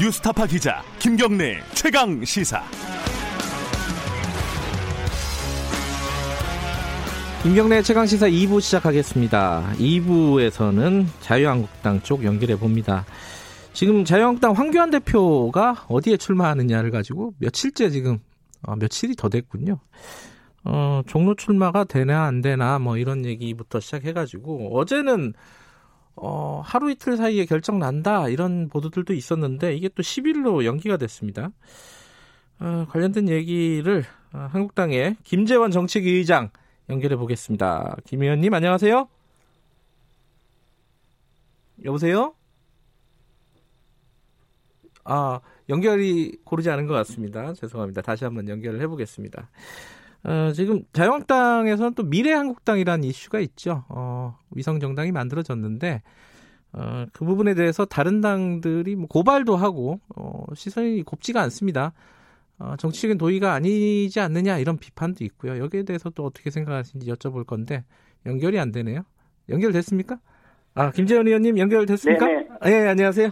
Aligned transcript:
뉴스타파 0.00 0.48
기자 0.48 0.82
김경래 0.98 1.62
최강 1.72 2.24
시사. 2.24 2.60
김경래 7.44 7.80
최강 7.80 8.04
시사 8.04 8.26
2부 8.28 8.60
시작하겠습니다. 8.60 9.74
2부에서는 9.78 11.06
자유한국당 11.20 12.02
쪽 12.02 12.24
연결해 12.24 12.56
봅니다. 12.56 13.06
지금 13.72 14.04
자유한국당 14.04 14.54
황교안 14.54 14.90
대표가 14.90 15.84
어디에 15.88 16.16
출마하느냐를 16.16 16.90
가지고 16.90 17.34
며칠째 17.38 17.90
지금 17.90 18.18
어, 18.62 18.74
며칠이 18.74 19.14
더 19.14 19.28
됐군요. 19.28 19.78
어, 20.64 21.02
종로 21.06 21.36
출마가 21.36 21.84
되나 21.84 22.24
안 22.24 22.40
되나 22.40 22.80
뭐 22.80 22.96
이런 22.96 23.24
얘기부터 23.24 23.78
시작해가지고 23.78 24.76
어제는 24.76 25.34
어, 26.16 26.62
하루 26.64 26.90
이틀 26.90 27.16
사이에 27.16 27.44
결정 27.44 27.78
난다 27.78 28.28
이런 28.28 28.68
보도들도 28.68 29.12
있었는데 29.12 29.74
이게 29.74 29.88
또 29.88 30.02
10일로 30.02 30.64
연기가 30.64 30.96
됐습니다. 30.96 31.50
어, 32.60 32.86
관련된 32.88 33.28
얘기를 33.28 34.04
어, 34.32 34.48
한국당의 34.50 35.16
김재원 35.24 35.70
정책위 35.70 36.10
의장 36.10 36.50
연결해 36.88 37.16
보겠습니다. 37.16 37.96
김 38.04 38.22
의원님 38.22 38.52
안녕하세요. 38.54 39.08
여보세요? 41.84 42.34
아 45.04 45.40
연결이 45.68 46.38
고르지 46.44 46.70
않은 46.70 46.86
것 46.86 46.94
같습니다. 46.94 47.52
죄송합니다. 47.54 48.02
다시 48.02 48.24
한번 48.24 48.48
연결을 48.48 48.80
해보겠습니다. 48.82 49.48
어, 50.24 50.52
지금 50.52 50.82
자유한국당에서는 50.92 51.94
또 51.94 52.02
미래한국당이라는 52.02 53.04
이슈가 53.04 53.40
있죠. 53.40 53.84
어, 53.88 54.38
위성 54.50 54.80
정당이 54.80 55.12
만들어졌는데 55.12 56.02
어, 56.72 57.06
그 57.12 57.24
부분에 57.24 57.54
대해서 57.54 57.84
다른 57.84 58.20
당들이 58.20 58.96
뭐 58.96 59.06
고발도 59.06 59.56
하고 59.56 60.00
어, 60.16 60.44
시선이 60.54 61.02
곱지가 61.02 61.40
않습니다. 61.42 61.92
어, 62.58 62.74
정치적인 62.78 63.18
도의가 63.18 63.52
아니지 63.52 64.18
않느냐 64.20 64.58
이런 64.58 64.78
비판도 64.78 65.24
있고요. 65.24 65.58
여기에 65.58 65.82
대해서 65.82 66.08
또 66.10 66.24
어떻게 66.24 66.50
생각하시는지 66.50 67.10
여쭤볼 67.12 67.46
건데 67.46 67.84
연결이 68.26 68.58
안 68.58 68.72
되네요. 68.72 69.02
연결됐습니까? 69.50 70.18
아 70.74 70.90
김재현 70.90 71.26
의원님 71.26 71.58
연결됐습니까? 71.58 72.26
네네. 72.26 72.48
아, 72.60 72.70
예 72.70 72.88
안녕하세요. 72.88 73.30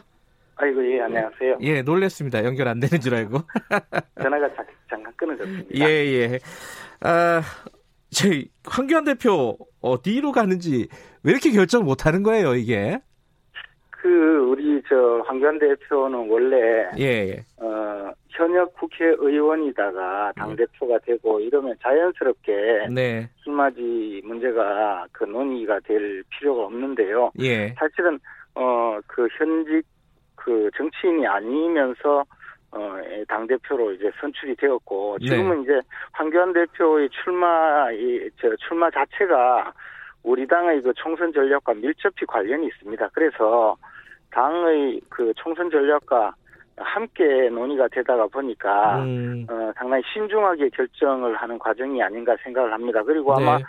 아이고 0.56 0.92
예 0.92 1.00
안녕하세요. 1.00 1.58
예 1.62 1.82
놀랬습니다. 1.82 2.44
연결 2.44 2.68
안 2.68 2.78
되는 2.78 3.00
줄 3.00 3.14
알고. 3.14 3.38
전화가 4.22 4.54
자, 4.54 4.64
잠깐 4.88 5.12
끊어졌습니다. 5.16 5.68
예, 5.74 5.84
예. 5.84 6.38
아, 7.04 7.42
저희 8.10 8.48
황교안 8.64 9.04
대표 9.04 9.56
어디로 9.80 10.32
가는지 10.32 10.88
왜 11.22 11.32
이렇게 11.32 11.50
결정 11.50 11.84
못 11.84 12.06
하는 12.06 12.22
거예요, 12.22 12.54
이게? 12.54 13.00
그 13.90 14.08
우리 14.48 14.82
저 14.88 15.22
황교안 15.26 15.58
대표는 15.58 16.28
원래 16.28 16.90
예, 16.98 17.04
예. 17.04 17.44
어, 17.64 18.12
현역 18.30 18.74
국회의원이다가 18.74 20.32
당 20.36 20.56
대표가 20.56 20.98
되고 21.06 21.38
이러면 21.38 21.76
자연스럽게 21.82 22.88
네. 22.90 23.30
출마지 23.44 24.22
문제가 24.24 25.06
그 25.12 25.24
논의가 25.24 25.78
될 25.80 26.24
필요가 26.30 26.64
없는데요. 26.64 27.30
예. 27.40 27.74
사실은 27.78 28.18
어 28.54 28.82
그 29.06 29.28
현직 29.38 29.82
그 30.34 30.70
정치인이 30.76 31.26
아니면서 31.26 32.24
어 32.72 33.02
당 33.28 33.46
대표로 33.46 33.92
이제 33.92 34.10
선출이 34.20 34.56
되었고 34.56 35.18
지금은 35.20 35.56
네. 35.58 35.62
이제 35.62 35.80
황교안 36.12 36.52
대표의 36.52 37.08
출마 37.10 37.90
이저 37.92 38.54
출마 38.56 38.90
자체가 38.90 39.72
우리 40.22 40.46
당의 40.46 40.82
그 40.82 40.92
총선 40.94 41.32
전략과 41.32 41.74
밀접히 41.74 42.26
관련이 42.26 42.66
있습니다. 42.66 43.08
그래서 43.12 43.76
당의 44.30 45.00
그 45.08 45.32
총선 45.36 45.70
전략과 45.70 46.34
함께 46.76 47.48
논의가 47.50 47.88
되다가 47.88 48.26
보니까 48.26 49.02
음, 49.02 49.46
어, 49.48 49.72
상당히 49.76 50.02
신중하게 50.12 50.70
결정을 50.70 51.36
하는 51.36 51.58
과정이 51.58 52.02
아닌가 52.02 52.34
생각을 52.42 52.72
합니다. 52.72 53.02
그리고 53.02 53.34
아마 53.34 53.58
네. 53.58 53.64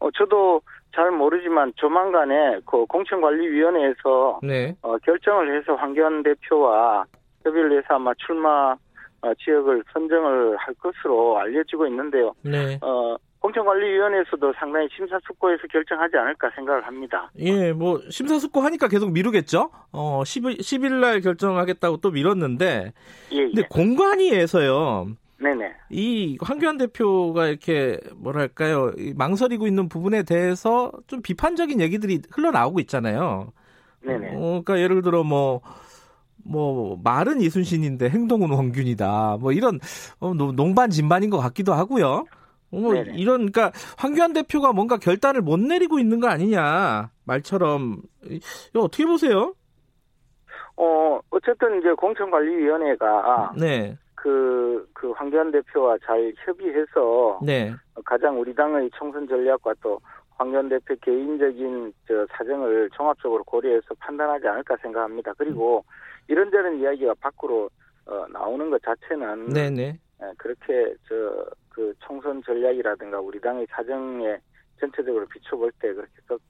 어, 0.00 0.10
저도 0.10 0.60
잘 0.94 1.10
모르지만 1.10 1.72
조만간에 1.76 2.60
그 2.66 2.84
공천관리위원회에서 2.86 4.40
네. 4.42 4.74
어, 4.82 4.98
결정을 4.98 5.56
해서 5.56 5.74
황교안 5.74 6.22
대표와 6.22 7.04
협의를 7.44 7.78
해서 7.78 7.94
아마 7.94 8.12
출마 8.14 8.76
어, 9.22 9.32
지역을 9.34 9.84
선정을 9.92 10.56
할 10.56 10.74
것으로 10.74 11.38
알려지고 11.38 11.86
있는데요. 11.86 12.34
네. 12.42 12.78
어, 12.82 13.16
공천관리위원회에서도 13.38 14.52
상당히 14.56 14.88
심사숙고해서 14.96 15.62
결정하지 15.68 16.16
않을까 16.16 16.50
생각을 16.54 16.86
합니다. 16.86 17.30
예, 17.38 17.72
뭐, 17.72 18.00
심사숙고 18.08 18.60
하니까 18.60 18.88
계속 18.88 19.12
미루겠죠? 19.12 19.70
어, 19.92 20.22
10일, 20.24 20.60
10일 20.60 21.00
날 21.00 21.20
결정하겠다고 21.20 21.98
또 21.98 22.10
미뤘는데, 22.10 22.92
예, 23.32 23.36
예. 23.36 23.44
근데 23.46 23.62
공관위에서요, 23.68 25.08
네네. 25.38 25.72
이 25.90 26.38
황교안 26.40 26.78
대표가 26.78 27.48
이렇게 27.48 27.98
뭐랄까요 28.14 28.92
이 28.96 29.12
망설이고 29.16 29.66
있는 29.66 29.88
부분에 29.88 30.22
대해서 30.22 30.92
좀 31.08 31.20
비판적인 31.20 31.80
얘기들이 31.80 32.22
흘러나오고 32.30 32.78
있잖아요. 32.80 33.52
네네. 34.04 34.36
어, 34.36 34.62
그러니까 34.64 34.78
예를 34.78 35.02
들어 35.02 35.24
뭐. 35.24 35.60
뭐 36.44 36.98
말은 37.02 37.40
이순신인데 37.40 38.08
행동은 38.10 38.50
원균이다. 38.50 39.38
뭐 39.40 39.52
이런 39.52 39.78
어, 40.20 40.34
노- 40.34 40.52
농반 40.52 40.90
진반인 40.90 41.30
것 41.30 41.38
같기도 41.38 41.72
하고요. 41.72 42.24
어, 42.72 42.76
뭐 42.76 42.94
네네. 42.94 43.12
이런 43.16 43.50
그러니까 43.50 43.70
황교안 43.98 44.32
대표가 44.32 44.72
뭔가 44.72 44.96
결단을 44.96 45.42
못 45.42 45.58
내리고 45.60 45.98
있는 45.98 46.20
거 46.20 46.28
아니냐 46.28 47.10
말처럼 47.24 48.02
이- 48.24 48.40
이거 48.70 48.80
어떻게 48.80 49.04
보세요? 49.04 49.54
어, 50.76 51.20
어쨌든 51.30 51.78
이제 51.78 51.92
공천관리위원회가 51.92 53.52
네, 53.58 53.96
그, 54.14 54.88
그 54.94 55.10
황교안 55.12 55.50
대표와 55.52 55.98
잘 56.04 56.32
협의해서 56.44 57.40
네, 57.44 57.74
가장 58.04 58.40
우리 58.40 58.54
당의 58.54 58.90
총선 58.96 59.28
전략과 59.28 59.74
또 59.82 60.00
황교안 60.38 60.70
대표 60.70 60.94
개인적인 61.02 61.92
저 62.08 62.26
사정을 62.32 62.88
종합적으로 62.94 63.44
고려해서 63.44 63.94
판단하지 63.98 64.48
않을까 64.48 64.76
생각합니다. 64.80 65.32
그리고 65.36 65.84
이런저런 66.28 66.78
이야기가 66.78 67.14
밖으로 67.20 67.68
어, 68.06 68.26
나오는 68.30 68.70
것 68.70 68.82
자체는 68.82 69.46
네, 69.50 69.70
네, 69.70 69.98
에, 70.20 70.32
그렇게 70.36 70.94
저 71.08 71.46
그 71.72 71.92
총선 72.00 72.42
전략이라든가 72.42 73.20
우리 73.20 73.40
당의 73.40 73.66
사정에 73.70 74.38
전체적으로 74.78 75.26
비춰볼 75.26 75.72
때 75.80 75.92
그렇게 75.92 76.12
썩 76.28 76.40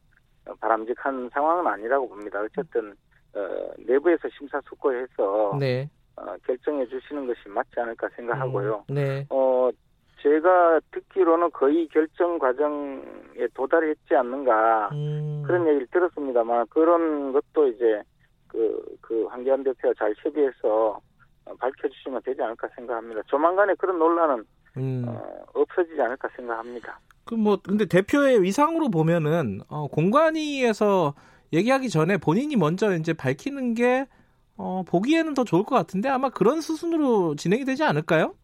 어, 0.46 0.54
바람직한 0.60 1.30
상황은 1.32 1.66
아니라고 1.66 2.08
봅니다. 2.08 2.40
어쨌든 2.40 2.94
어, 3.34 3.72
내부에서 3.78 4.28
심사숙고해서 4.36 5.56
네, 5.60 5.88
어, 6.16 6.34
결정해 6.44 6.86
주시는 6.86 7.26
것이 7.26 7.48
맞지 7.48 7.78
않을까 7.78 8.08
생각하고요. 8.16 8.84
음, 8.90 8.94
네, 8.94 9.26
어, 9.30 9.70
제가 10.20 10.80
듣기로는 10.90 11.50
거의 11.52 11.86
결정 11.88 12.38
과정에 12.38 13.46
도달했지 13.54 14.14
않는가 14.14 14.90
음, 14.92 15.42
그런 15.46 15.66
얘기를 15.68 15.86
들었습니다만 15.88 16.66
그런 16.70 17.32
것도 17.32 17.68
이제 17.68 18.02
그, 18.52 18.96
그 19.00 19.24
황교안 19.24 19.64
대표가 19.64 19.94
잘 19.98 20.14
협의해서 20.18 21.00
어, 21.46 21.54
밝혀주시면 21.58 22.20
되지 22.22 22.42
않을까 22.42 22.68
생각합니다. 22.76 23.22
조만간에 23.26 23.74
그런 23.74 23.98
논란은 23.98 24.44
음. 24.76 25.04
어, 25.08 25.22
없어지지 25.54 26.00
않을까 26.00 26.28
생각합니다. 26.36 27.00
그 27.24 27.34
뭐 27.34 27.56
근데 27.62 27.86
대표의 27.86 28.42
위상으로 28.42 28.90
보면은 28.90 29.60
어, 29.68 29.86
공관위에서 29.88 31.14
얘기하기 31.52 31.88
전에 31.88 32.18
본인이 32.18 32.56
먼저 32.56 32.94
이제 32.94 33.12
밝히는 33.12 33.74
게 33.74 34.06
어, 34.56 34.82
보기에는 34.86 35.34
더 35.34 35.44
좋을 35.44 35.64
것 35.64 35.74
같은데 35.74 36.08
아마 36.08 36.28
그런 36.28 36.60
수순으로 36.60 37.36
진행이 37.36 37.64
되지 37.64 37.84
않을까요? 37.84 38.34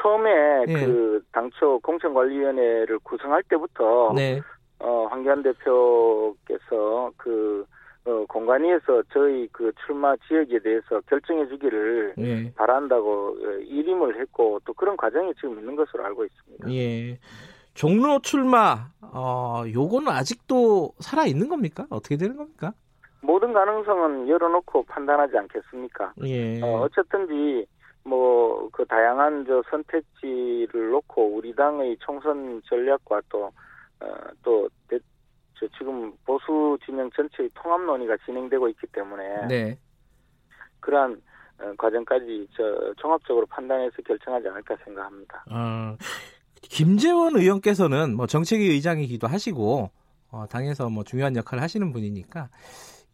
처음에 0.00 0.30
예. 0.68 0.72
그 0.72 1.24
당초 1.32 1.78
공천관리위원회를 1.80 2.98
구성할 3.00 3.42
때부터 3.44 4.12
네, 4.14 4.40
어, 4.80 5.06
황교안 5.10 5.42
대표께서 5.42 7.10
그 7.16 7.64
어, 8.06 8.24
공관위에서 8.28 9.02
저희 9.12 9.48
그 9.50 9.72
출마 9.86 10.14
지역에 10.28 10.58
대해서 10.58 11.00
결정해 11.08 11.46
주기를 11.48 12.14
예, 12.18 12.52
바란다고 12.54 13.28
어, 13.30 13.50
일임을 13.60 14.20
했고 14.20 14.60
또 14.66 14.74
그런 14.74 14.96
과정이 14.96 15.32
지금 15.36 15.58
있는 15.58 15.74
것으로 15.74 16.04
알고 16.04 16.24
있습니다. 16.26 16.70
예. 16.72 17.18
종로 17.72 18.20
출마, 18.20 18.88
어, 19.00 19.64
요거는 19.72 20.08
아직도 20.08 20.92
살아 21.00 21.24
있는 21.24 21.48
겁니까? 21.48 21.86
어떻게 21.90 22.16
되는 22.16 22.36
겁니까? 22.36 22.72
모든 23.22 23.52
가능성은 23.54 24.28
열어놓고 24.28 24.84
판단하지 24.84 25.36
않겠습니까? 25.38 26.12
예, 26.24 26.60
어, 26.62 26.82
어쨌든지 26.82 27.66
뭐 28.04 28.68
그 28.70 28.84
다양한 28.86 29.44
저 29.46 29.62
선택지를 29.70 30.90
놓고 30.90 31.36
우리 31.36 31.54
당의 31.54 31.96
총선 32.00 32.60
전략과 32.68 33.22
또 33.30 33.44
어, 34.00 34.06
또 34.42 34.68
대- 34.88 34.98
저 35.58 35.66
지금 35.78 36.12
보수 36.24 36.76
진영 36.84 37.10
전체의 37.10 37.50
통합 37.54 37.80
논의가 37.82 38.16
진행되고 38.24 38.68
있기 38.70 38.86
때문에 38.88 39.46
네, 39.46 39.78
그러한 40.80 41.20
어, 41.60 41.72
과정까지 41.78 42.48
저 42.56 42.92
종합적으로 42.98 43.46
판단해서 43.46 43.96
결정하지 44.02 44.48
않을까 44.48 44.76
생각합니다. 44.84 45.44
어, 45.50 45.96
김재원 46.62 47.36
의원께서는 47.36 48.16
뭐 48.16 48.26
정책위 48.26 48.68
의장이기도 48.70 49.26
하시고 49.26 49.90
어, 50.30 50.46
당에서 50.46 50.90
뭐 50.90 51.04
중요한 51.04 51.36
역할을 51.36 51.62
하시는 51.62 51.92
분이니까 51.92 52.48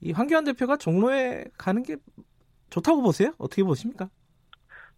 이 0.01 0.13
황교안 0.13 0.45
대표가 0.45 0.77
종로에 0.77 1.45
가는 1.59 1.83
게 1.83 1.97
좋다고 2.71 3.03
보세요? 3.03 3.33
어떻게 3.39 3.63
보십니까? 3.63 4.09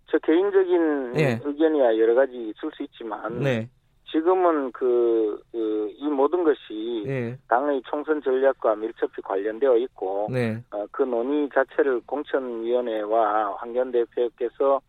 저 0.06 0.18
개인적인 0.18 1.14
예. 1.16 1.40
의견이야 1.42 1.98
여러 1.98 2.14
가지 2.14 2.34
있을 2.34 2.70
수 2.76 2.82
있지만 2.84 3.40
네. 3.40 3.70
지금은 4.12 4.70
그, 4.72 5.40
그, 5.50 5.90
이 5.96 6.04
모든 6.04 6.44
것이 6.44 7.04
예. 7.06 7.38
당의 7.48 7.80
총선 7.88 8.20
전략과 8.22 8.76
밀접히 8.76 9.22
관련되어 9.22 9.76
있고 9.78 10.28
네. 10.30 10.62
어, 10.70 10.84
그 10.90 11.02
논의 11.02 11.48
자체를 11.52 12.02
공천위원회와 12.06 13.54
황교안 13.56 13.90
대표께서 13.90 14.80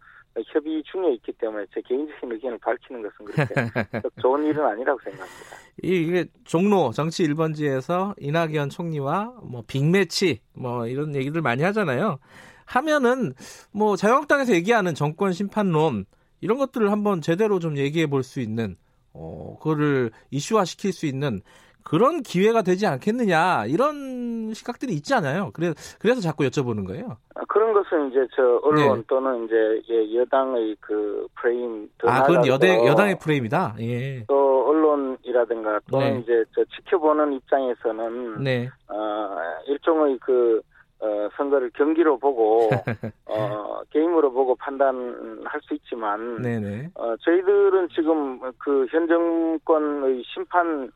협의 0.48 0.84
중에 0.84 1.14
있기 1.14 1.32
때문에 1.34 1.66
제 1.74 1.80
개인적인 1.82 2.32
의견을 2.32 2.58
밝히는 2.58 3.02
것은 3.04 3.26
그렇게 3.26 3.54
썩 4.02 4.12
좋은 4.20 4.44
일은 4.44 4.66
아니라고 4.66 5.00
생각합니다. 5.04 5.56
이- 5.84 6.02
이게 6.02 6.26
종로 6.44 6.92
정치 6.92 7.24
1번지에서 7.28 8.16
이낙연 8.20 8.70
총리와 8.70 9.36
뭐 9.44 9.64
빅매치 9.68 10.42
뭐 10.56 10.88
이런 10.88 11.16
얘기들 11.16 11.42
많이 11.42 11.64
하잖아요. 11.64 12.18
하면은 12.66 13.34
뭐 13.72 13.96
자유한국당에서 13.96 14.54
얘기하는 14.54 14.96
정권 14.96 15.32
심판론 15.34 16.06
이런 16.42 16.58
것들을 16.58 16.92
한번 16.92 17.22
제대로 17.22 17.60
좀 17.60 17.78
얘기해 17.78 18.08
볼 18.08 18.24
수 18.24 18.40
있는 18.42 18.76
어 19.14 19.58
그거를 19.60 20.12
이슈화 20.32 20.66
시킬 20.66 20.92
수 20.92 21.06
있는 21.06 21.42
그런 21.84 22.22
기회가 22.22 22.62
되지 22.62 22.88
않겠느냐 22.88 23.66
이런 23.68 24.54
시각들이 24.54 24.94
있잖아요. 24.94 25.52
그래서 25.54 25.74
그래서 26.00 26.22
자꾸 26.22 26.44
여쭤보는 26.46 26.88
거예요. 26.88 27.18
아, 27.36 27.42
그런 27.48 27.74
것은 27.74 28.10
이제 28.10 28.26
저 28.36 28.60
언론 28.64 29.00
네. 29.00 29.04
또는 29.08 29.46
이제 29.46 29.82
예, 29.90 30.16
여당의 30.16 30.78
그 30.80 31.28
프레임 31.36 31.90
더 31.98 32.10
아, 32.10 32.24
그건 32.24 32.48
여대 32.48 32.86
여당의 32.86 33.20
프레임이다. 33.20 33.76
예. 33.80 34.24
또 34.28 34.70
언론이라든가 34.70 35.80
또는 35.92 36.14
네. 36.14 36.20
이제 36.20 36.46
저 36.56 36.64
지켜보는 36.76 37.34
입장에서는 37.34 38.44
네. 38.44 38.70
어, 38.88 39.38
일종의 39.68 40.18
그 40.20 40.62
어, 41.04 41.30
선거를 41.36 41.70
경기로 41.72 42.18
보고 42.18 42.70
어, 43.28 43.82
게임으로 43.90 44.32
보고 44.32 44.56
판단할 44.56 45.60
수 45.62 45.74
있지만 45.74 46.42
네, 46.42 46.60
네. 46.60 46.90
어, 46.96 47.16
저희들은 47.18 47.90
지금 47.90 48.40
그 48.58 48.88
현 48.90 49.08
정권의 49.08 50.24
심판 50.26 50.90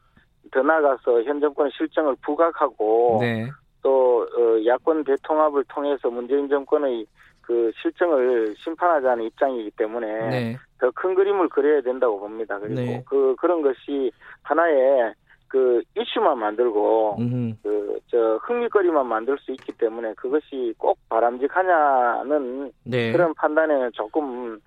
더 0.52 0.62
나아가서 0.62 1.24
현 1.24 1.42
정권 1.42 1.70
실정을 1.72 2.16
부각하고 2.22 3.18
네. 3.20 3.50
또 3.82 4.22
어, 4.22 4.66
야권 4.66 5.04
대통합을 5.04 5.66
통해서 5.68 6.10
문재인 6.10 6.48
정권의 6.48 7.06
그 7.42 7.72
실정을 7.82 8.56
심판하자는 8.58 9.26
입장이기 9.26 9.72
때문에 9.72 10.30
네. 10.30 10.58
더큰 10.80 11.16
그림을 11.16 11.50
그려야 11.50 11.82
된다고 11.82 12.20
봅니다. 12.20 12.60
그리고 12.60 12.76
네. 12.76 13.04
그 13.08 13.36
그런 13.40 13.62
것이 13.62 14.12
하나의 14.44 15.14
그 15.48 15.82
이슈만 15.98 16.38
만들고 16.40 17.18
음. 17.20 17.58
그저 17.64 18.40
흥미거리만 18.44 19.08
만들 19.08 19.38
수 19.40 19.52
있기 19.52 19.72
때문에 19.74 20.14
그것이 20.16 20.74
꼭 20.78 20.98
바람직하냐는 21.10 22.72
네. 22.84 23.12
그런 23.12 23.34
판단에는 23.34 23.92
조금 23.94 24.60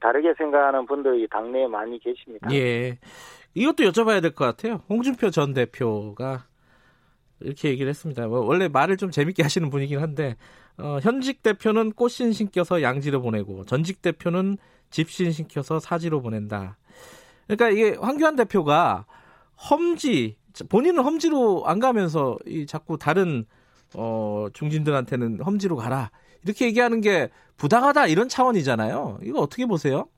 다르게 0.00 0.34
생각하는 0.34 0.86
분들이 0.86 1.26
당내에 1.28 1.66
많이 1.66 1.98
계십니다. 1.98 2.48
예. 2.52 2.98
이것도 3.54 3.84
여쭤봐야 3.84 4.20
될 4.20 4.32
것 4.34 4.44
같아요. 4.44 4.82
홍준표 4.88 5.30
전 5.30 5.54
대표가 5.54 6.44
이렇게 7.40 7.68
얘기를 7.68 7.88
했습니다. 7.88 8.26
뭐 8.26 8.40
원래 8.44 8.68
말을 8.68 8.96
좀 8.96 9.10
재밌게 9.10 9.42
하시는 9.42 9.70
분이긴 9.70 10.00
한데 10.00 10.36
어, 10.78 10.98
현직 11.02 11.42
대표는 11.42 11.92
꽃신 11.92 12.32
신겨서 12.32 12.82
양지로 12.82 13.22
보내고 13.22 13.64
전직 13.64 14.02
대표는 14.02 14.58
집신 14.90 15.32
신겨서 15.32 15.78
사지로 15.78 16.20
보낸다. 16.20 16.76
그러니까 17.46 17.70
이게 17.70 17.96
황교안 18.00 18.36
대표가 18.36 19.06
험지 19.70 20.36
본인은 20.68 21.02
험지로 21.02 21.64
안 21.66 21.78
가면서 21.78 22.38
이 22.46 22.66
자꾸 22.66 22.98
다른 22.98 23.44
어, 23.94 24.46
중진들한테는 24.52 25.40
험지로 25.40 25.76
가라 25.76 26.10
이렇게 26.44 26.66
얘기하는 26.66 27.00
게 27.00 27.30
부당하다 27.56 28.06
이런 28.06 28.28
차원이잖아요. 28.28 29.18
이거 29.22 29.40
어떻게 29.40 29.66
보세요? 29.66 30.08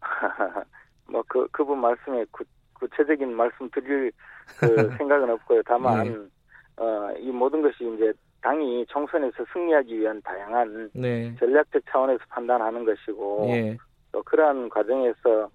뭐 1.10 1.22
그 1.30 1.46
그분 1.52 1.80
말씀에 1.80 2.24
구, 2.32 2.44
구체적인 2.74 3.34
말씀 3.34 3.70
드릴 3.70 4.12
그 4.58 4.66
생각은 4.98 5.30
없고요. 5.30 5.62
다만 5.64 6.04
네. 6.04 6.84
어, 6.84 7.12
이 7.18 7.30
모든 7.30 7.62
것이 7.62 7.76
이제 7.94 8.12
당이 8.42 8.86
총선에서 8.88 9.44
승리하기 9.52 10.00
위한 10.00 10.20
다양한 10.22 10.90
네. 10.94 11.34
전략적 11.38 11.82
차원에서 11.90 12.20
판단하는 12.30 12.84
것이고 12.84 13.46
예. 13.50 13.76
또 14.12 14.22
그러한 14.22 14.68
과정에서 14.70 15.44
어, 15.44 15.50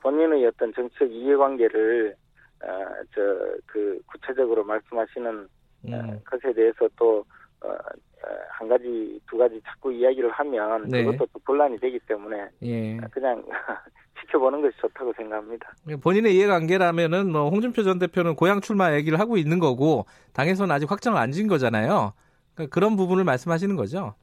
본인의 0.00 0.46
어떤 0.46 0.72
정책 0.74 1.12
이해관계를 1.12 2.14
어, 2.62 2.68
저그 3.14 4.00
구체적으로 4.06 4.64
말씀하시는 4.64 5.48
어, 5.84 5.88
음. 5.88 6.20
것에 6.24 6.52
대해서 6.52 6.88
또 6.96 7.24
어, 7.62 7.68
어, 7.68 8.28
한 8.50 8.68
가지 8.68 9.20
두 9.28 9.38
가지 9.38 9.60
자꾸 9.64 9.92
이야기를 9.92 10.30
하면 10.30 10.88
네. 10.88 11.04
그것도 11.04 11.26
또 11.32 11.38
분란이 11.44 11.78
되기 11.78 11.98
때문에 12.00 12.48
예. 12.62 12.96
그냥 13.10 13.42
지켜보는 14.20 14.60
것이 14.60 14.76
좋다고 14.78 15.12
생각합니다. 15.14 15.72
본인의 16.02 16.34
이해관계라면은 16.36 17.32
뭐 17.32 17.48
홍준표 17.48 17.82
전 17.82 17.98
대표는 17.98 18.34
고향 18.34 18.60
출마 18.60 18.94
얘기를 18.94 19.18
하고 19.18 19.38
있는 19.38 19.58
거고 19.58 20.04
당에서는 20.34 20.74
아직 20.74 20.90
확정을 20.90 21.18
안 21.18 21.32
지은 21.32 21.48
거잖아요. 21.48 22.12
그러니까 22.54 22.74
그런 22.74 22.96
부분을 22.96 23.24
말씀하시는 23.24 23.74
거죠. 23.76 24.14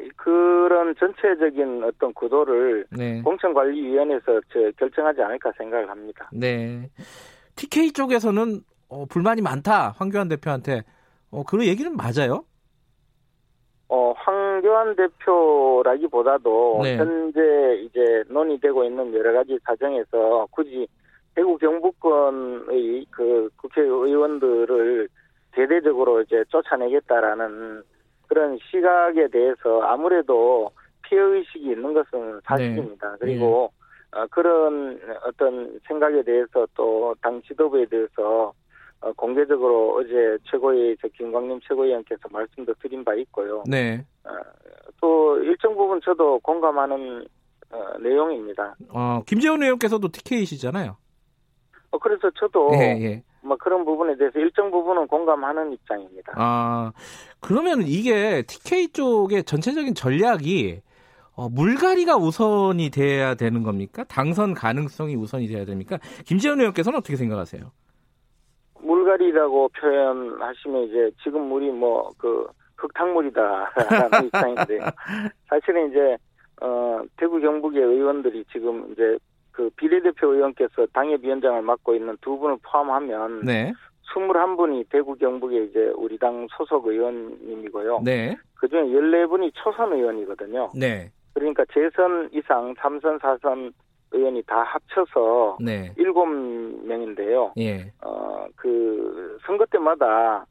이- 0.00 0.08
그런 0.16 0.94
전체적인 0.96 1.84
어떤 1.84 2.12
구도를 2.14 2.86
네. 2.90 3.22
공천관리위원회에서 3.22 4.40
저 4.52 4.70
결정하지 4.78 5.22
않을까 5.22 5.52
생각을 5.56 5.88
합니다. 5.88 6.28
네. 6.32 6.90
TK 7.56 7.92
쪽에서는 7.92 8.60
어, 8.88 9.04
불만이 9.06 9.42
많다. 9.42 9.90
황교안 9.96 10.28
대표한테. 10.28 10.82
어, 11.30 11.42
그 11.44 11.66
얘기는 11.66 11.94
맞아요? 11.96 12.44
어, 13.88 14.12
황교안 14.16 14.96
대표라기보다도 14.96 16.80
네. 16.82 16.96
현재 16.96 17.40
이제 17.82 18.22
논의되고 18.28 18.84
있는 18.84 19.14
여러 19.14 19.32
가지 19.32 19.58
사정에서 19.64 20.46
굳이 20.50 20.86
대구 21.34 21.56
경북권의 21.58 23.06
그 23.10 23.48
국회의원들을 23.56 25.08
대대적으로 25.52 26.20
이제 26.22 26.44
쫓아내겠다라는 26.48 27.82
그런 28.28 28.58
시각에 28.70 29.28
대해서 29.28 29.80
아무래도 29.82 30.70
피해 31.02 31.20
의식이 31.20 31.64
있는 31.70 31.92
것은 31.94 32.40
사실입니다. 32.44 33.16
그리고 33.20 33.70
어, 34.12 34.26
그런 34.30 35.00
어떤 35.24 35.78
생각에 35.86 36.22
대해서 36.22 36.66
또 36.74 37.14
당 37.22 37.40
지도부에 37.42 37.86
대해서 37.86 38.52
어, 39.00 39.12
공개적으로 39.12 39.96
어제 39.96 40.38
최고위 40.50 40.96
저 41.00 41.08
김광림 41.08 41.60
최고위원께서 41.68 42.22
말씀도 42.30 42.74
드린 42.80 43.04
바 43.04 43.14
있고요. 43.14 43.62
네. 43.68 44.04
또 45.00 45.38
일정 45.42 45.74
부분 45.76 46.00
저도 46.02 46.38
공감하는 46.40 47.26
어, 47.70 47.98
내용입니다. 48.00 48.74
어, 48.88 49.22
김재원 49.26 49.62
의원께서도 49.62 50.08
TK이시잖아요. 50.08 50.96
어, 51.90 51.98
그래서 51.98 52.30
저도 52.38 52.70
예, 52.74 52.96
예. 53.02 53.22
뭐 53.46 53.56
그런 53.56 53.84
부분에 53.84 54.16
대해서 54.16 54.38
일정 54.38 54.70
부분은 54.70 55.06
공감하는 55.06 55.72
입장입니다. 55.72 56.32
아, 56.36 56.92
그러면 57.40 57.82
이게 57.82 58.42
TK 58.42 58.92
쪽의 58.92 59.44
전체적인 59.44 59.94
전략이 59.94 60.80
어, 61.34 61.48
물갈이가 61.48 62.16
우선이 62.16 62.90
돼야 62.90 63.34
되는 63.34 63.62
겁니까? 63.62 64.04
당선 64.04 64.54
가능성이 64.54 65.16
우선이 65.16 65.46
돼야 65.48 65.64
됩니까? 65.64 65.98
김재원 66.24 66.60
의원께서는 66.60 66.98
어떻게 66.98 67.16
생각하세요? 67.16 67.70
물갈이라고 68.80 69.68
표현하시면 69.68 70.82
이제 70.84 71.10
지금 71.22 71.42
물이 71.48 71.70
뭐 71.70 72.10
그 72.18 72.46
흙탕물이다라는 72.76 74.26
입장인데 74.26 74.78
사실은 75.48 75.90
이제 75.90 76.16
어 76.60 77.02
대구 77.16 77.40
경북의 77.40 77.82
의원들이 77.82 78.44
지금 78.52 78.92
이제 78.92 79.18
그 79.56 79.70
비례대표 79.76 80.34
의원께서 80.34 80.86
당협위원장을 80.92 81.62
맡고 81.62 81.94
있는 81.94 82.16
두 82.20 82.38
분을 82.38 82.58
포함하면 82.62 83.40
네. 83.40 83.72
21분이 84.14 84.84
대구 84.90 85.14
경북의 85.16 85.68
이제 85.68 85.92
우리 85.96 86.18
당 86.18 86.46
소속 86.56 86.86
의원님이고요. 86.86 88.02
네. 88.04 88.36
그중에 88.56 88.82
14분이 88.82 89.52
초선 89.54 89.94
의원이거든요. 89.94 90.70
네. 90.78 91.10
그러니까 91.32 91.64
재선 91.72 92.28
이상 92.32 92.74
3선 92.74 93.18
4선 93.20 93.72
의원이 94.12 94.42
다 94.42 94.62
합쳐서 94.62 95.56
네. 95.60 95.92
7명인데요. 95.94 97.52
예. 97.58 97.90
어, 98.04 98.46
그 98.56 99.38
선거 99.46 99.64
때마다 99.66 100.46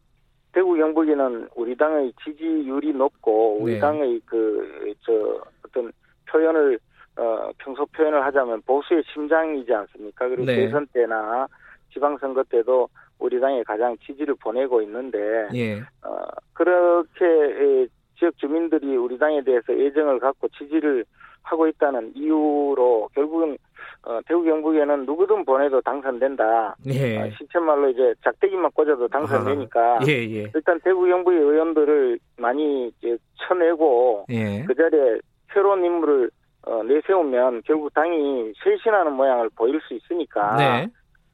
대구 0.52 0.76
경북에는 0.76 1.50
우리 1.56 1.76
당의 1.76 2.12
지지율이 2.24 2.94
높고 2.94 3.60
우리 3.62 3.74
네. 3.74 3.80
당의 3.80 4.20
그 4.26 4.86
저 5.06 5.40
어떤 5.66 5.92
표현을 6.32 6.80
어 7.18 7.50
평소 7.60 7.86
표현을 7.86 8.26
하자면 8.26 8.62
보수의 8.66 9.04
심장이지 9.14 9.74
않습니까? 9.74 10.28
그리고 10.28 10.46
네. 10.46 10.56
대선 10.56 10.86
때나 10.88 11.48
지방선거 11.94 12.44
때도 12.44 12.90
우리 13.20 13.40
당에 13.40 13.64
가장 13.64 13.96
지지를 14.06 14.36
보내고 14.36 14.82
있는데 14.82 15.48
예. 15.54 15.80
어, 16.04 16.26
그렇게 16.54 17.26
에, 17.26 17.88
지역 18.20 18.38
주민들이 18.38 18.96
우리 18.98 19.18
당에 19.18 19.42
대해서 19.44 19.74
애정을 19.74 20.20
갖고 20.20 20.48
지지를 20.50 21.06
하고 21.44 21.68
있다는 21.68 22.12
이유로 22.16 23.10
결국은 23.14 23.58
어, 24.04 24.20
대구 24.28 24.44
경북에는 24.44 25.06
누구든 25.06 25.46
보내도 25.46 25.82
당선된다. 25.82 26.76
예. 26.88 27.18
어, 27.18 27.30
시쳇말로 27.38 27.90
이제 27.90 28.14
작대기만 28.24 28.72
꽂아도 28.72 29.08
당선되니까 29.08 30.00
예, 30.08 30.12
예. 30.12 30.52
일단 30.54 30.80
대구 30.84 31.06
경북의 31.06 31.40
의원들을 31.40 32.20
많이 32.38 32.88
이제 32.88 33.18
쳐내고 33.48 34.26
예. 34.30 34.64
그 34.64 34.76
자리에 34.76 35.20
새로운 35.54 35.84
인물을 35.84 36.30
어, 36.66 36.84
내세우면 36.84 37.62
결국 37.66 37.94
당이 37.94 38.54
쇄신하는 38.64 39.14
모양을 39.14 39.50
보일 39.56 39.80
수 39.82 39.94
있으니까 39.94 40.56
네. 40.56 40.88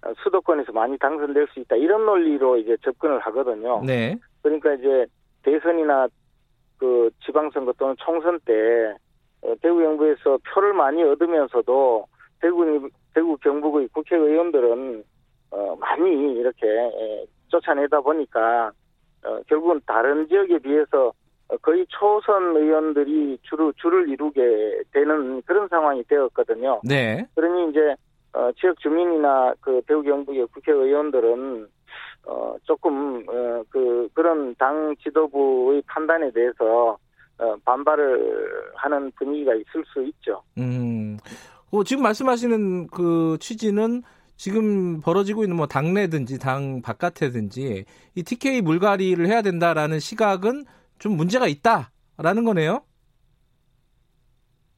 어, 0.04 0.14
수도권에서 0.24 0.72
많이 0.74 0.98
당선될 0.98 1.48
수 1.54 1.60
있다 1.62 1.78
이런 1.78 2.06
논리로 2.06 2.58
이제 2.58 2.76
접근을 2.84 3.20
하거든요. 3.20 3.82
네. 3.86 4.18
그러니까 4.42 4.74
이제 4.74 5.06
대선이나 5.44 6.08
그 6.78 7.10
지방선거 7.26 7.74
또는 7.74 7.96
총선 8.00 8.40
때 8.46 8.94
어, 9.42 9.54
대구 9.62 9.80
경북에서 9.80 10.38
표를 10.54 10.74
많이 10.74 11.02
얻으면서도 11.04 12.06
대구 12.42 12.90
대구 13.14 13.38
경북의 13.38 13.88
국회의원들은 13.90 15.04
어, 15.52 15.76
많이 15.80 16.34
이렇게 16.34 16.68
에, 16.68 17.26
쫓아내다 17.48 18.02
보니까 18.02 18.72
어, 19.24 19.40
결국은 19.48 19.80
다른 19.86 20.28
지역에 20.28 20.60
비해서 20.60 21.08
어, 21.08 21.14
거의 21.62 21.86
초선 21.90 22.56
의원들이 22.56 23.40
주로 23.44 23.72
줄을 23.74 24.10
이루게 24.10 24.84
되는 24.92 25.42
그런 25.44 25.68
상황이 25.68 26.04
되었거든요. 26.04 26.82
네. 26.84 27.26
그러니 27.36 27.70
이제 27.70 27.96
어, 28.34 28.50
지역 28.60 28.80
주민이나 28.80 29.54
그 29.60 29.82
대구 29.88 30.02
경북의 30.04 30.48
국회의원들은 30.48 31.68
어, 32.28 32.56
조금 32.64 33.24
어, 33.28 33.64
그 33.70 34.08
그런 34.14 34.56
당 34.56 34.96
지도부의 35.04 35.84
판단에 35.88 36.32
대해서 36.32 36.98
어, 37.38 37.56
반발을 37.66 38.72
하는 38.76 39.12
분위기가 39.18 39.54
있을 39.54 39.84
수 39.92 40.04
있죠. 40.04 40.42
음. 40.58 41.18
어, 41.72 41.84
지금 41.84 42.04
말씀하시는 42.04 42.88
그 42.88 43.38
취지는 43.40 44.04
지금 44.38 45.02
벌어지고 45.02 45.44
있는 45.44 45.56
뭐 45.56 45.68
당내든지 45.68 46.40
당 46.40 46.82
바깥에든지 46.82 47.86
이 48.16 48.24
TK 48.24 48.62
물갈이를 48.62 49.28
해야 49.28 49.42
된다라는 49.42 50.00
시각은 50.00 50.66
좀 51.02 51.18
문제가 51.18 51.48
있다라는 51.48 52.46
거네요. 52.46 52.82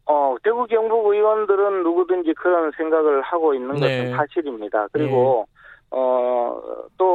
어, 0.06 0.36
대구 0.44 0.66
경북 0.66 1.08
의원들은 1.14 1.84
누구든지 1.84 2.34
그런 2.34 2.72
생각을 2.76 3.22
하고 3.22 3.54
있는 3.54 3.76
네. 3.76 4.10
것은 4.10 4.18
사실입니다. 4.18 4.88
그리고 4.92 5.48
어, 5.92 6.60
또 6.98 7.14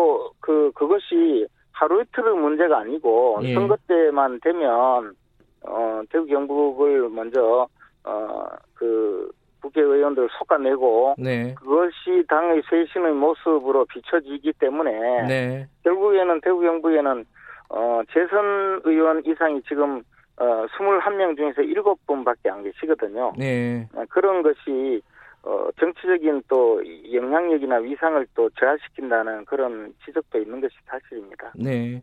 그 0.48 0.72
그것이 0.74 1.46
하루 1.72 2.00
이틀의 2.00 2.34
문제가 2.34 2.78
아니고 2.78 3.40
예. 3.42 3.52
선거 3.52 3.76
때만 3.86 4.40
되면 4.42 5.14
어, 5.62 6.00
대구 6.10 6.24
경북을 6.24 7.10
먼저 7.10 7.68
어, 8.04 8.46
그 8.72 9.30
국회의원들을 9.60 10.30
솎아내고 10.38 11.16
네. 11.18 11.54
그것이 11.54 12.24
당의 12.28 12.62
쇄신의 12.70 13.12
모습으로 13.12 13.84
비춰지기 13.84 14.54
때문에 14.54 15.26
네. 15.28 15.68
결국에는 15.84 16.40
대구 16.40 16.60
경북에는 16.60 17.26
어, 17.70 18.00
재선 18.12 18.80
의원 18.84 19.22
이상이 19.24 19.62
지금 19.68 20.02
어, 20.36 20.66
21명 20.66 21.36
중에서 21.36 21.62
7분밖에 21.62 22.48
안 22.50 22.62
계시거든요. 22.62 23.32
네. 23.36 23.88
어, 23.94 24.04
그런 24.08 24.42
것이 24.42 25.02
어, 25.42 25.68
정치적인 25.78 26.42
또 26.48 26.82
영향력이나 27.12 27.76
위상을 27.76 28.26
또 28.34 28.48
저하시킨다는 28.50 29.44
그런 29.44 29.94
지적도 30.04 30.38
있는 30.38 30.60
것이 30.60 30.74
사실입니다. 30.86 31.52
네. 31.54 32.02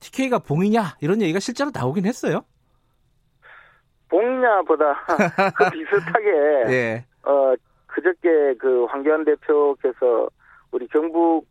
TK가 0.00 0.40
봉이냐 0.40 0.96
이런 1.00 1.20
얘기가 1.22 1.38
실제로 1.38 1.70
나오긴 1.72 2.06
했어요. 2.06 2.42
봉냐보다 4.08 4.94
그 5.56 5.70
비슷하게 5.70 6.30
예. 6.68 7.04
어, 7.24 7.54
그저께 7.86 8.54
그 8.58 8.84
황교안 8.84 9.24
대표께서 9.24 10.28
우리 10.70 10.86
경북 10.88 11.46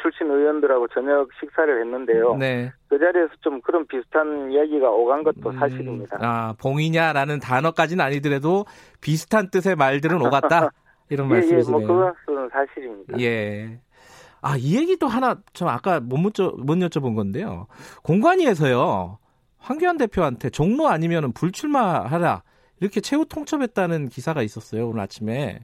출신 0.00 0.30
의원들하고 0.30 0.88
저녁 0.88 1.28
식사를 1.40 1.80
했는데요. 1.80 2.36
네. 2.36 2.72
그 2.88 2.98
자리에서 2.98 3.30
좀 3.40 3.60
그런 3.60 3.86
비슷한 3.86 4.50
이야기가 4.50 4.90
오간 4.90 5.24
것도 5.24 5.50
음, 5.50 5.58
사실입니다. 5.58 6.18
아, 6.20 6.54
봉이냐라는 6.60 7.40
단어까지는 7.40 8.04
아니더라도 8.04 8.64
비슷한 9.00 9.50
뜻의 9.50 9.76
말들은 9.76 10.20
오갔다. 10.20 10.70
이런 11.10 11.26
예, 11.30 11.30
예, 11.30 11.34
말씀이시네요. 11.34 11.86
뭐 11.86 11.86
그것은 11.86 12.48
사실입니다. 12.50 13.20
예. 13.20 13.80
아, 14.40 14.56
이 14.56 14.76
얘기도 14.76 15.06
하나 15.06 15.36
저 15.52 15.66
아까 15.66 16.00
못, 16.00 16.16
묻죠, 16.18 16.52
못 16.58 16.76
여쭤본 16.76 17.16
건데요. 17.16 17.66
공관위에서요. 18.02 19.18
황교안 19.58 19.98
대표한테 19.98 20.50
종로 20.50 20.88
아니면 20.88 21.32
불출마하라. 21.32 22.42
이렇게 22.80 23.00
최후 23.00 23.24
통첩했다는 23.26 24.08
기사가 24.08 24.42
있었어요. 24.42 24.88
오늘 24.88 25.00
아침에. 25.00 25.60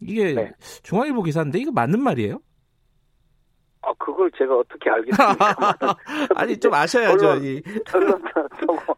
이게 0.00 0.34
네. 0.34 0.52
중앙일보 0.82 1.22
기사인데 1.22 1.58
이거 1.58 1.70
맞는 1.70 2.00
말이에요? 2.00 2.40
아, 3.86 3.92
그걸 3.98 4.30
제가 4.32 4.56
어떻게 4.58 4.90
알겠습니까? 4.90 5.96
아니 6.34 6.58
좀 6.58 6.74
아셔야죠. 6.74 7.26
언론- 7.28 7.42
이. 7.44 7.62
언론 7.94 8.20
보고 8.66 8.96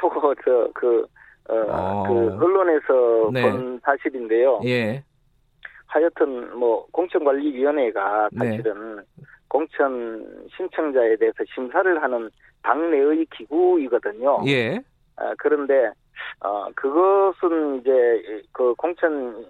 보고 0.00 0.34
저 0.36 0.70
그 0.74 1.04
어, 1.48 1.54
어. 1.68 2.04
그 2.08 2.44
언론에서 2.44 3.30
네. 3.32 3.42
본 3.42 3.80
사실인데요. 3.84 4.60
예. 4.64 5.02
하여튼 5.86 6.56
뭐 6.58 6.86
공천관리위원회가 6.92 8.28
네. 8.32 8.50
사실은 8.50 9.00
공천 9.48 10.48
신청자에 10.56 11.16
대해서 11.16 11.36
심사를 11.54 12.02
하는 12.02 12.30
당내의 12.62 13.26
기구이거든요. 13.36 14.40
예. 14.48 14.80
아, 15.16 15.32
그런데 15.38 15.90
어, 16.40 16.66
그것은 16.74 17.80
이제 17.80 18.42
그 18.52 18.74
공천 18.74 19.46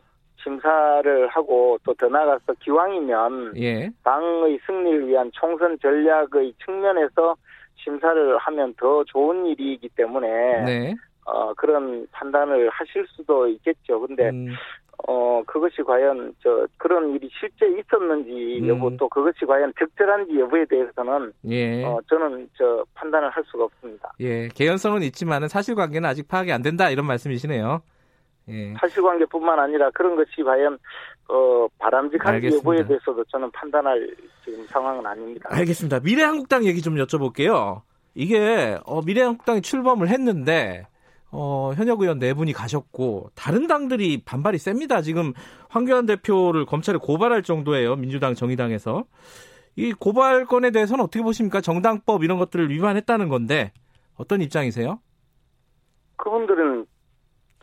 심사를 0.47 1.27
하고 1.29 1.79
또 1.85 1.93
더 1.95 2.09
나아가서 2.09 2.53
기왕이면 2.61 3.57
예. 3.57 3.91
당의 4.05 4.61
승리를 4.67 5.09
위한 5.09 5.31
총선 5.33 5.79
전략의 5.81 6.55
측면에서 6.65 7.35
심사를 7.77 8.39
하면 8.39 8.75
더 8.75 9.03
좋은 9.05 9.47
일이기 9.47 9.89
때문에 9.91 10.65
네. 10.65 10.95
어, 11.25 11.53
그런 11.55 12.07
판단을 12.13 12.69
하실 12.71 13.07
수도 13.09 13.49
있겠죠. 13.49 14.01
근데 14.01 14.29
음, 14.31 14.49
어 15.09 15.43
그것이 15.47 15.83
과연 15.83 16.35
저 16.43 16.67
그런 16.79 17.15
일이 17.15 17.29
실제 17.39 17.67
있었는지 17.67 18.61
음. 18.63 18.69
여부 18.69 18.97
또 18.97 19.09
그것이 19.09 19.45
과연 19.45 19.73
적절한지 19.79 20.39
여부에 20.39 20.65
대해서는 20.67 21.33
예. 21.49 21.85
어 21.85 21.99
저는 22.09 22.49
저 22.57 22.85
판단을 22.95 23.31
할 23.31 23.43
수가 23.47 23.65
없습니다. 23.65 24.13
예. 24.21 24.49
개연성은 24.49 25.03
있지만은 25.03 25.49
사실관계는 25.49 26.09
아직 26.09 26.29
파악이 26.29 26.53
안 26.53 26.63
된다 26.63 26.91
이런 26.91 27.07
말씀이시네요. 27.07 27.83
예. 28.49 28.75
사실관계뿐만 28.79 29.59
아니라 29.59 29.91
그런 29.91 30.17
것이 30.17 30.43
과연 30.43 30.79
어 31.29 31.67
바람직한지. 31.79 32.57
여부에 32.57 32.87
대해서도 32.87 33.25
저는 33.25 33.51
판단할 33.51 34.15
지금 34.45 34.65
상황은 34.67 35.05
아닙니다. 35.05 35.49
알겠습니다. 35.51 36.01
미래한국당 36.01 36.65
얘기 36.65 36.81
좀 36.83 36.95
여쭤볼게요. 36.97 37.83
이게 38.15 38.79
어, 38.85 39.03
미래한국당이 39.03 39.61
출범을 39.63 40.09
했는데 40.09 40.87
어, 41.33 41.73
현역 41.75 42.01
의원 42.01 42.19
네 42.19 42.33
분이 42.33 42.53
가셨고 42.53 43.31
다른 43.35 43.67
당들이 43.67 44.23
반발이 44.25 44.59
셉니다. 44.59 45.03
지금 45.03 45.33
황교안 45.69 46.07
대표를 46.07 46.65
검찰에 46.65 46.99
고발할 46.99 47.43
정도예요. 47.43 47.97
민주당, 47.97 48.35
정의당에서 48.35 49.05
이 49.75 49.93
고발 49.93 50.47
건에 50.47 50.71
대해서는 50.71 51.05
어떻게 51.05 51.23
보십니까? 51.23 51.61
정당법 51.61 52.25
이런 52.25 52.39
것들을 52.39 52.71
위반했다는 52.71 53.29
건데 53.29 53.73
어떤 54.17 54.41
입장이세요? 54.41 55.01
그분들은 56.17 56.87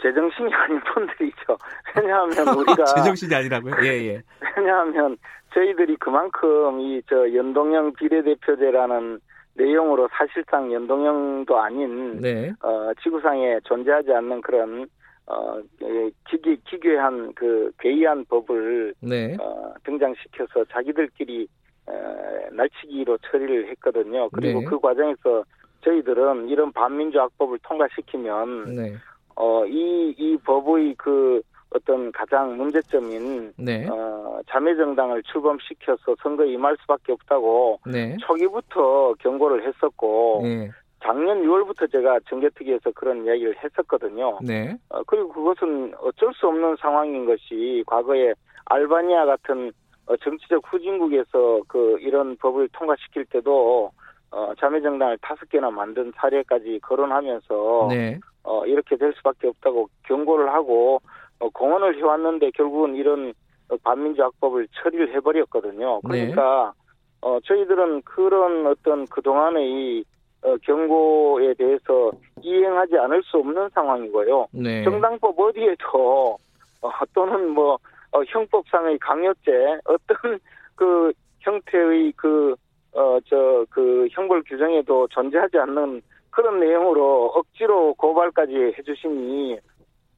제정신이 0.03 0.49
아닌 0.53 0.79
분들이죠. 0.93 1.57
왜냐하면 1.95 2.31
우리가 2.59 2.85
제정신이 2.85 3.33
아니라고요? 3.33 3.75
예, 3.83 3.87
예. 4.09 4.21
왜냐하면 4.57 5.17
저희들이 5.53 5.95
그만큼 5.97 6.79
이 6.81 7.01
저 7.09 7.33
연동형 7.33 7.93
비례대표제라는 7.93 9.19
내용으로 9.55 10.09
사실상 10.11 10.71
연동형도 10.73 11.57
아닌 11.59 12.19
네. 12.19 12.51
어, 12.61 12.91
지구상에 13.03 13.59
존재하지 13.63 14.11
않는 14.11 14.41
그런 14.41 14.87
어, 15.27 15.59
예, 15.83 16.09
기괴, 16.29 16.57
기괴한 16.67 17.33
그 17.35 17.71
괴이한 17.79 18.25
법을 18.25 18.93
네. 18.99 19.37
어, 19.39 19.73
등장시켜서 19.85 20.65
자기들끼리 20.71 21.47
어, 21.85 21.93
날치기로 22.51 23.19
처리를 23.29 23.69
했거든요. 23.69 24.29
그리고 24.31 24.59
네. 24.61 24.65
그 24.65 24.79
과정에서 24.79 25.43
저희들은 25.83 26.49
이런 26.49 26.71
반민주 26.71 27.19
악법을 27.21 27.59
통과시키면 27.63 28.75
네. 28.75 28.93
어, 29.35 29.65
이, 29.65 30.13
이 30.17 30.37
법의 30.37 30.95
그 30.97 31.41
어떤 31.71 32.11
가장 32.11 32.55
문제점인 32.57 33.53
네. 33.57 33.87
어, 33.89 34.39
자매정당을 34.47 35.23
출범시켜서 35.23 36.15
선거에 36.21 36.49
임할 36.49 36.77
수밖에 36.81 37.11
없다고 37.13 37.79
네. 37.87 38.15
초기부터 38.21 39.15
경고를 39.19 39.67
했었고 39.67 40.41
네. 40.43 40.69
작년 41.03 41.43
6월부터 41.43 41.91
제가 41.91 42.19
정개특위에서 42.29 42.91
그런 42.91 43.25
이야기를 43.25 43.55
했었거든요. 43.63 44.39
네. 44.41 44.77
어, 44.89 45.01
그리고 45.03 45.29
그것은 45.29 45.93
어쩔 45.99 46.33
수 46.33 46.47
없는 46.47 46.77
상황인 46.79 47.25
것이 47.25 47.83
과거에 47.87 48.33
알바니아 48.65 49.25
같은 49.25 49.71
어, 50.05 50.15
정치적 50.17 50.63
후진국에서 50.71 51.61
그 51.67 51.97
이런 51.99 52.37
법을 52.37 52.69
통과시킬 52.73 53.25
때도 53.25 53.91
어, 54.31 54.53
자매정당을 54.59 55.17
다섯 55.21 55.47
개나 55.49 55.69
만든 55.69 56.11
사례까지 56.15 56.79
거론하면서 56.81 57.87
네. 57.89 58.19
어, 58.43 58.65
이렇게 58.65 58.95
될 58.97 59.13
수밖에 59.13 59.47
없다고 59.47 59.89
경고를 60.07 60.53
하고 60.53 61.01
어, 61.39 61.49
공헌을 61.49 61.97
해왔는데 61.97 62.51
결국은 62.51 62.95
이런 62.95 63.33
반민주학법을 63.83 64.67
처리를 64.73 65.13
해버렸거든요. 65.15 66.01
그러니까 66.01 66.73
어, 67.21 67.39
저희들은 67.41 68.01
그런 68.03 68.67
어떤 68.67 69.05
그동안의 69.07 70.03
어, 70.43 70.57
경고에 70.57 71.53
대해서 71.53 72.11
이행하지 72.41 72.97
않을 72.97 73.23
수 73.23 73.37
없는 73.37 73.69
상황이고요. 73.73 74.47
네. 74.51 74.83
정당법 74.83 75.39
어디에도 75.39 76.37
어, 76.81 76.89
또는 77.13 77.49
뭐 77.49 77.77
어, 78.11 78.21
형법상의 78.27 78.99
강요죄 78.99 79.79
어떤 79.85 80.39
그 80.75 81.13
형태의 81.39 82.11
그 82.13 82.55
어 82.95 83.19
저 83.21 83.65
그 83.69 84.07
형벌 84.11 84.43
규정에도 84.43 85.07
존재하지 85.07 85.57
않는 85.57 86.01
그런 86.33 86.59
내용으로 86.59 87.27
억지로 87.35 87.93
고발까지 87.95 88.75
해주시니 88.77 89.57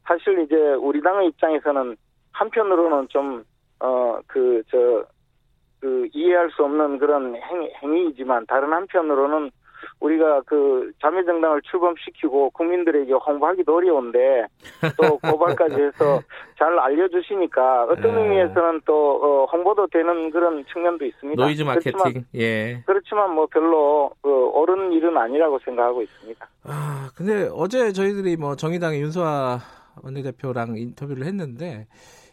사실 0.08 0.40
이제 0.40 0.56
우리 0.56 1.02
당의 1.02 1.28
입장에서는 1.30 1.96
한편으로는 2.32 3.08
좀 3.10 3.44
어 3.80 4.22
그 4.28 4.64
저그 4.70 6.10
이해할 6.14 6.50
수 6.52 6.64
없는 6.64 6.98
그런 6.98 7.36
행, 7.36 7.70
행위이지만 7.82 8.46
다른 8.48 8.72
한편으로는 8.72 9.52
우리가 10.00 10.42
그 10.46 10.92
자매정당을 11.02 11.62
출범시키고 11.64 12.52
국민들에게 12.52 13.14
홍보하기도 13.14 13.76
어려운데 13.76 14.48
또 14.98 15.18
고발까지 15.20 15.82
해서 15.82 16.22
잘 16.58 16.78
알려주시니까 16.78 17.86
어떤 17.86 18.16
아. 18.16 18.20
의미에서는 18.20 18.82
또 18.86 19.16
어, 19.22 19.46
홍보도 19.46 19.88
되는 19.88 20.32
그런 20.32 20.66
측면도 20.72 21.06
있습니다. 21.06 21.42
노이즈 21.42 21.64
마케팅. 21.64 21.94
그렇지만, 21.94 22.26
예. 22.36 22.84
그렇지만 22.86 23.34
뭐 23.34 23.48
별로 23.48 24.12
그 24.22 24.30
옳은 24.30 24.92
일은 24.94 25.18
아니라고 25.18 25.60
생각하고 25.60 26.02
있습니다. 26.02 26.48
아, 26.64 27.10
근데 27.16 27.50
어제 27.54 27.92
저희들이 27.92 28.38
뭐 28.38 28.56
정의당의 28.56 29.02
윤소아 29.02 29.60
원내대표랑 30.04 30.78
인터뷰를 30.78 31.26
했는데 31.26 31.88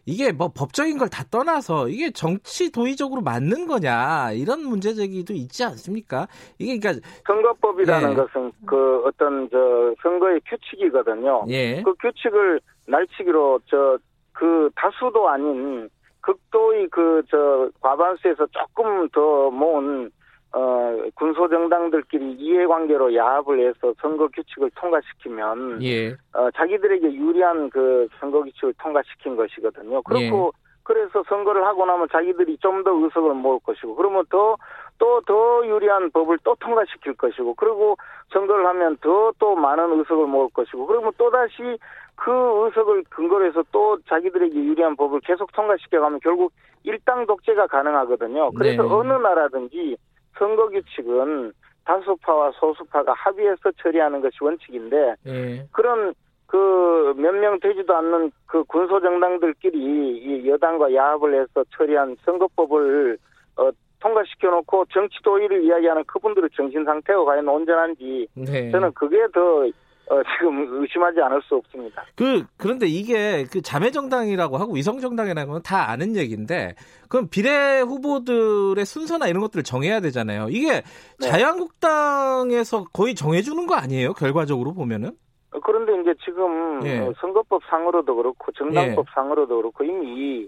이게 0.05 0.33
뭐 0.33 0.51
법적인 0.55 0.99
걸 0.99 1.09
다 1.09 1.25
떠나서 1.31 1.89
이게 1.89 2.11
정치 2.11 2.71
도의적으로 2.73 3.21
맞는 3.23 3.67
거냐 3.67 4.33
이런 4.33 4.65
문제 4.65 4.95
제기도 4.95 5.33
있지 5.35 5.63
않습니까? 5.65 6.27
이게 6.59 6.79
그러니까 6.79 7.07
선거법이라는 7.27 8.11
예. 8.11 8.15
것은 8.15 8.53
그 8.67 9.05
어떤 9.05 9.49
저 9.51 9.95
선거의 10.03 10.41
규칙이거든요. 10.49 11.45
예. 11.49 11.83
그 11.83 11.95
규칙을 11.95 12.61
날치기로 12.89 13.61
저 13.67 13.99
그 14.35 14.71
다수도 14.75 15.29
아닌 15.29 15.89
극도의 16.23 16.89
그 16.89 17.23
저 17.31 17.71
과반수에서 17.81 18.47
조금 18.47 19.09
더 19.11 19.51
모은 19.51 20.11
어 20.55 20.97
군소 21.15 21.49
정당들끼리 21.49 22.33
이해관계로 22.33 23.15
야합을 23.15 23.61
해서 23.61 23.95
선거 24.01 24.29
규칙을 24.29 24.71
통과시키면 24.75 25.83
예. 25.83 26.11
어 26.35 26.51
자기들에게 26.55 27.15
유리한 27.15 27.71
그 27.71 28.07
선거 28.21 28.43
규칙을 28.43 28.75
통과시킨 28.79 29.37
것이거든요. 29.37 30.03
그렇고 30.03 30.53
그래서 30.85 31.23
선거를 31.29 31.65
하고 31.65 31.87
나면 31.87 32.09
자기들이 32.11 32.59
좀 32.59 32.83
더 32.85 32.91
의석을 32.91 33.35
모을 33.35 33.61
것이고 33.65 33.95
그러면 33.95 34.25
더또더 34.29 35.67
유리한 35.67 36.11
법을 36.11 36.39
또 36.43 36.57
통과시킬 36.59 37.15
것이고 37.15 37.55
그리고 37.55 37.97
선거를 38.33 38.67
하면 38.67 38.97
더 38.99 39.33
또 39.39 39.55
많은 39.55 39.99
의석을 39.99 40.27
모을 40.27 40.49
것이고 40.53 40.87
그러면 40.87 41.13
또 41.17 41.31
다시 41.31 41.79
그 42.17 42.31
의석을 42.31 43.05
근거로 43.11 43.47
해서 43.47 43.63
또 43.73 43.99
자기들에게 44.09 44.55
유리한 44.55 44.97
법을 44.97 45.21
계속 45.21 45.53
통과시켜 45.53 46.01
가면 46.01 46.21
결국 46.23 46.53
일당 46.85 47.27
독재가 47.27 47.69
가능하거든요. 47.69 48.53
그래서 48.53 48.83
네. 48.83 48.89
어느 48.89 49.13
나라든지 49.13 49.97
선거 50.39 50.69
규칙은 50.69 51.53
다수파와 51.85 52.53
소수파가 52.53 53.13
합의해서 53.13 53.71
처리하는 53.83 54.21
것이 54.21 54.37
원칙인데 54.41 55.15
예. 55.27 55.67
그런 55.73 56.15
그 56.47 57.15
몇 57.17 57.33
명 57.35 57.59
되지도 57.61 57.95
않는 57.97 58.31
그 58.47 58.63
군소 58.65 59.01
정당들끼리 59.01 59.79
이 59.79 60.49
여당과 60.49 60.95
야합을 60.95 61.35
해서 61.35 61.65
처리한 61.77 62.17
선거법을 62.25 63.19
어, 63.57 63.71
통과시켜 64.01 64.51
놓고 64.51 64.87
정치 64.93 65.17
도의를 65.23 65.63
이야기하는 65.65 66.05
그분들의 66.05 66.51
정신 66.55 66.85
상태가 66.85 67.25
과연 67.25 67.49
온전한지 67.49 68.27
네. 68.35 68.71
저는 68.71 68.93
그게 68.93 69.27
더 69.33 69.67
어, 70.13 70.23
지금 70.37 70.83
의심하지 70.83 71.23
않을 71.23 71.41
수 71.43 71.55
없습니다. 71.55 72.05
그 72.15 72.45
그런데 72.59 72.87
이게 72.87 73.45
그 73.51 73.63
자매 73.63 73.91
정당이라고 73.91 74.59
하고 74.59 74.75
위성 74.75 75.01
정당이라고 75.01 75.51
하면 75.51 75.63
다 75.63 75.91
아는 75.91 76.17
얘기인데 76.17 76.75
그럼 77.09 77.29
비례 77.31 77.81
후보들의 77.81 78.85
순서나 78.85 79.29
이런 79.29 79.41
것들을 79.41 79.63
정해야 79.63 80.01
되잖아요. 80.01 80.49
이게 80.51 80.83
네. 81.19 81.27
자유한국당에서 81.27 82.85
거의 82.93 83.15
정해주는 83.15 83.67
거 83.67 83.75
아니에요? 83.75 84.13
결과적으로 84.13 84.75
보면은? 84.75 85.13
어, 85.53 85.61
그런데 85.61 85.99
이제 86.03 86.15
지금 86.23 86.85
예. 86.85 86.99
어, 86.99 87.15
선거법 87.19 87.63
상으로도 87.71 88.15
그렇고 88.15 88.53
정당법 88.53 89.07
상으로도 89.15 89.57
그렇고 89.57 89.83
이미 89.83 90.47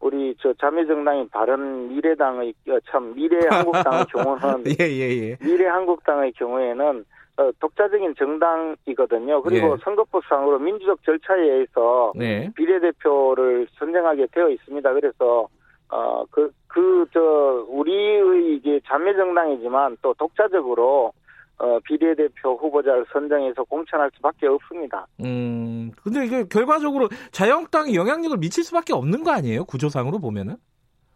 우리 0.00 0.34
저 0.40 0.54
자매 0.54 0.86
정당인 0.86 1.28
바른 1.28 1.88
미래당의 1.88 2.54
어, 2.70 2.78
참 2.90 3.14
미래 3.14 3.46
한국당의 3.50 4.06
경우는 4.10 4.64
예예예. 4.80 5.36
미래 5.42 5.66
한국당의 5.66 6.32
경우에는 6.32 6.86
어, 6.98 7.21
독자적인 7.58 8.14
정당이거든요. 8.18 9.42
그리고 9.42 9.72
예. 9.72 9.76
선거법상으로 9.84 10.58
민주적 10.58 11.02
절차에 11.04 11.40
의해서 11.40 12.12
네. 12.14 12.50
비례대표를 12.54 13.66
선정하게 13.78 14.26
되어 14.32 14.48
있습니다. 14.50 14.92
그래서 14.92 15.48
어 15.88 16.24
그 16.30 16.50
그 16.68 17.06
저 17.12 17.66
우리의 17.68 18.54
이게 18.56 18.80
자매 18.86 19.14
정당이지만 19.14 19.96
또 20.02 20.14
독자적으로 20.14 21.12
어 21.58 21.78
비례대표 21.84 22.56
후보자를 22.56 23.04
선정해서 23.12 23.62
공천할 23.64 24.10
수밖에 24.16 24.46
없습니다. 24.46 25.06
음. 25.22 25.90
근데 26.02 26.24
이게 26.24 26.44
결과적으로 26.44 27.08
자유한국당이 27.30 27.94
영향력을 27.94 28.36
미칠 28.38 28.64
수밖에 28.64 28.92
없는 28.94 29.22
거 29.22 29.32
아니에요? 29.32 29.64
구조상으로 29.64 30.18
보면은? 30.18 30.56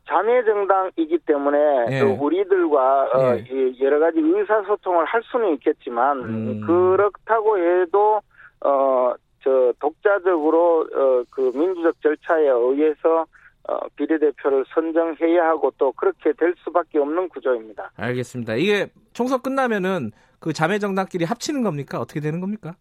자매정당이기 0.08 1.18
때문에 1.26 1.86
예. 1.90 2.00
그 2.00 2.06
우리들과 2.20 3.02
어, 3.14 3.36
예. 3.36 3.44
이 3.50 3.80
여러 3.80 3.98
가지 3.98 4.18
의사소통을 4.20 5.04
할 5.04 5.22
수는 5.24 5.54
있겠지만 5.54 6.18
음. 6.20 6.60
그렇다고 6.66 7.58
해도 7.58 8.20
어 8.60 9.14
저 9.46 9.72
독자적으로 9.78 10.88
어 10.92 11.24
그 11.30 11.52
민주적 11.54 12.02
절차에 12.02 12.48
의해서 12.48 13.26
어 13.68 13.78
비례대표를 13.96 14.64
선정해야 14.74 15.46
하고 15.46 15.72
또 15.78 15.92
그렇게 15.92 16.32
될 16.32 16.54
수밖에 16.64 16.98
없는 16.98 17.28
구조입니다. 17.28 17.90
알겠습니다. 17.96 18.54
이게 18.54 18.88
총선 19.12 19.40
끝나면은 19.40 20.10
그 20.40 20.52
자매 20.52 20.78
정당끼리 20.78 21.24
합치는 21.24 21.62
겁니까? 21.62 22.00
어떻게 22.00 22.20
되는 22.20 22.40
겁니까? 22.40 22.74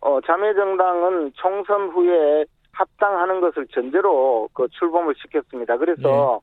어 0.00 0.20
자매정당은 0.22 1.32
총선 1.34 1.88
후에 1.90 2.44
합당하는 2.72 3.40
것을 3.40 3.66
전제로 3.68 4.48
그 4.54 4.66
출범을 4.70 5.14
시켰습니다. 5.20 5.76
그래서 5.76 6.40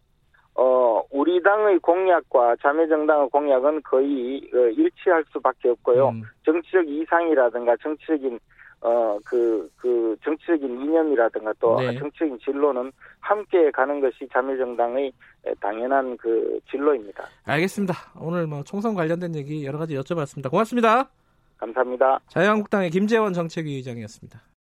어 0.56 1.02
우리 1.12 1.42
당의 1.42 1.80
공약과 1.80 2.58
자매정당의 2.62 3.30
공약은 3.30 3.82
거의 3.84 4.42
어, 4.54 4.58
일치할 4.58 5.24
수밖에 5.32 5.70
없고요. 5.70 6.10
음. 6.10 6.24
정치적 6.46 6.88
이상이라든가 6.88 7.76
정치적인 7.78 8.40
어 8.82 9.18
그 9.26 9.70
그 9.78 10.16
정치적인 10.24 10.82
이념이라든가 10.82 11.54
또 11.60 11.80
네. 11.80 11.98
정치적인 11.98 12.40
진로는 12.40 12.92
함께 13.20 13.72
가는 13.72 14.00
것이 14.00 14.28
자매정당의 14.32 15.12
당연한 15.60 16.16
그 16.18 16.60
진로입니다. 16.70 17.26
알겠습니다. 17.46 17.94
오늘 18.20 18.48
뭐 18.48 18.64
총선 18.64 18.94
관련된 18.94 19.36
얘기 19.36 19.66
여러 19.66 19.78
가지 19.78 19.96
여쭤봤습니다. 19.96 20.50
고맙습니다. 20.50 21.10
감사합니다. 21.58 22.20
자유한국당의 22.28 22.90
김재원 22.90 23.34
정책위 23.34 23.76
의장이었습니다. 23.76 24.42